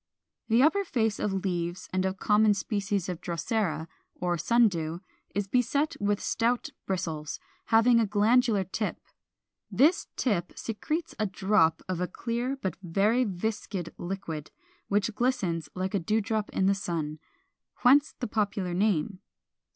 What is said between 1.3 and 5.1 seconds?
the leaves of the common species of Drosera, or Sundew,